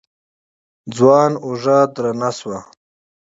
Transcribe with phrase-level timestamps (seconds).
[0.95, 2.59] ځوان اوږه درنه شوه.